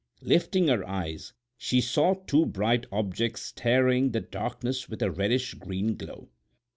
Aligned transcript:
Lifting 0.23 0.67
her 0.67 0.83
eyes 0.89 1.31
she 1.59 1.79
saw 1.79 2.15
two 2.15 2.47
bright 2.47 2.87
objects 2.91 3.43
starring 3.43 4.09
the 4.13 4.19
darkness 4.19 4.89
with 4.89 5.03
a 5.03 5.11
reddish 5.11 5.53
green 5.53 5.95
glow. 5.95 6.27